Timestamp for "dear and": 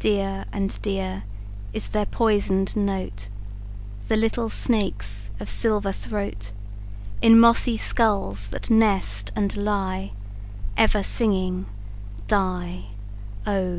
0.00-0.82